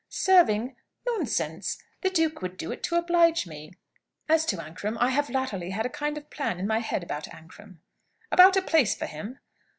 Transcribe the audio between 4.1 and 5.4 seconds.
As to Ancram, I have